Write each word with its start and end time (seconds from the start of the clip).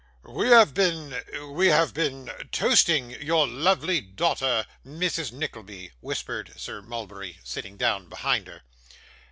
'We 0.23 0.47
have 0.49 0.73
been 0.73 1.21
we 1.53 1.67
have 1.67 1.93
been 1.93 2.31
toasting 2.51 3.11
your 3.21 3.47
lovely 3.47 4.01
daughter, 4.01 4.65
Mrs 4.83 5.31
Nickleby,' 5.31 5.91
whispered 5.99 6.53
Sir 6.59 6.81
Mulberry, 6.81 7.37
sitting 7.43 7.77
down 7.77 8.09
behind 8.09 8.47
her. 8.47 8.63